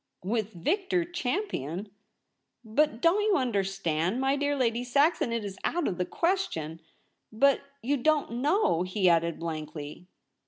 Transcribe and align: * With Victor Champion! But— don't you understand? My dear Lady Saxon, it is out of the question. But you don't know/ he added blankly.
* 0.17 0.23
With 0.33 0.53
Victor 0.53 1.05
Champion! 1.05 1.91
But— 2.65 3.01
don't 3.01 3.21
you 3.21 3.37
understand? 3.37 4.19
My 4.19 4.35
dear 4.35 4.55
Lady 4.55 4.83
Saxon, 4.83 5.31
it 5.31 5.45
is 5.45 5.59
out 5.63 5.87
of 5.87 5.99
the 5.99 6.05
question. 6.07 6.79
But 7.31 7.61
you 7.83 7.97
don't 7.97 8.31
know/ 8.31 8.81
he 8.81 9.07
added 9.07 9.39
blankly. 9.39 10.07